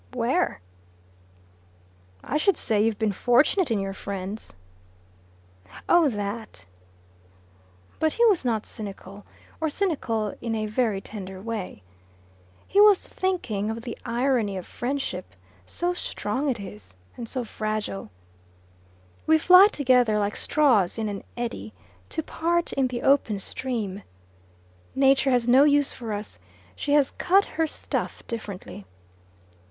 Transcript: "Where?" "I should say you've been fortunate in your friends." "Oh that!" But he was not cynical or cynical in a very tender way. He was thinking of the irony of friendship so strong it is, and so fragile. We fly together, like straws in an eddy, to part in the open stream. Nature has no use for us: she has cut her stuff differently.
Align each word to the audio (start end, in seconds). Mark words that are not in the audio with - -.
"Where?" 0.13 0.61
"I 2.23 2.37
should 2.37 2.57
say 2.57 2.81
you've 2.83 2.97
been 2.97 3.11
fortunate 3.11 3.69
in 3.69 3.79
your 3.79 3.93
friends." 3.93 4.53
"Oh 5.87 6.09
that!" 6.09 6.65
But 7.99 8.13
he 8.13 8.25
was 8.25 8.43
not 8.43 8.65
cynical 8.65 9.25
or 9.59 9.69
cynical 9.69 10.33
in 10.41 10.55
a 10.55 10.65
very 10.65 11.01
tender 11.01 11.39
way. 11.39 11.83
He 12.67 12.81
was 12.81 13.07
thinking 13.07 13.69
of 13.69 13.83
the 13.83 13.95
irony 14.03 14.57
of 14.57 14.65
friendship 14.65 15.35
so 15.67 15.93
strong 15.93 16.49
it 16.49 16.59
is, 16.59 16.95
and 17.15 17.29
so 17.29 17.43
fragile. 17.43 18.09
We 19.27 19.37
fly 19.37 19.67
together, 19.67 20.17
like 20.17 20.35
straws 20.35 20.97
in 20.97 21.09
an 21.09 21.23
eddy, 21.37 21.73
to 22.09 22.23
part 22.23 22.73
in 22.73 22.87
the 22.87 23.03
open 23.03 23.39
stream. 23.39 24.01
Nature 24.95 25.29
has 25.29 25.47
no 25.47 25.63
use 25.63 25.93
for 25.93 26.11
us: 26.11 26.39
she 26.75 26.93
has 26.93 27.11
cut 27.11 27.45
her 27.45 27.67
stuff 27.67 28.25
differently. 28.25 28.87